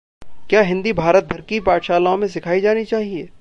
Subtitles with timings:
[0.49, 3.27] क्या हिन्दी भारत भर की पाठशालाओं में सिखाई जानी चाहिए?